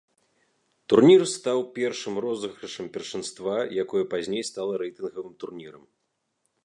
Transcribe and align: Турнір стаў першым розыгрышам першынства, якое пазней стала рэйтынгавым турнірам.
Турнір 0.93 1.21
стаў 1.33 1.59
першым 1.77 2.15
розыгрышам 2.25 2.85
першынства, 2.95 3.53
якое 3.85 4.03
пазней 4.15 4.43
стала 4.51 4.73
рэйтынгавым 4.85 5.33
турнірам. 5.45 5.83